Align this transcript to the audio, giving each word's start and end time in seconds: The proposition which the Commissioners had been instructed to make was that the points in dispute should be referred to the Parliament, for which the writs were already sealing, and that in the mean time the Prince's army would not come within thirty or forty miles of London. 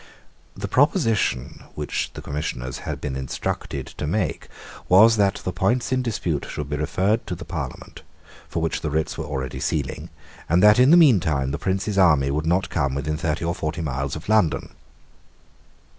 The 0.57 0.67
proposition 0.67 1.63
which 1.75 2.09
the 2.15 2.23
Commissioners 2.23 2.79
had 2.89 2.99
been 2.99 3.15
instructed 3.15 3.85
to 3.99 4.07
make 4.07 4.47
was 4.89 5.15
that 5.17 5.35
the 5.45 5.51
points 5.51 5.91
in 5.91 6.01
dispute 6.01 6.47
should 6.49 6.71
be 6.71 6.75
referred 6.77 7.27
to 7.27 7.35
the 7.35 7.45
Parliament, 7.45 8.01
for 8.49 8.63
which 8.63 8.81
the 8.81 8.89
writs 8.89 9.15
were 9.15 9.25
already 9.25 9.59
sealing, 9.59 10.09
and 10.49 10.63
that 10.63 10.79
in 10.79 10.89
the 10.89 10.97
mean 10.97 11.19
time 11.19 11.51
the 11.51 11.59
Prince's 11.59 11.99
army 11.99 12.31
would 12.31 12.47
not 12.47 12.71
come 12.71 12.95
within 12.95 13.15
thirty 13.17 13.45
or 13.45 13.53
forty 13.53 13.81
miles 13.81 14.15
of 14.15 14.27
London. 14.27 14.69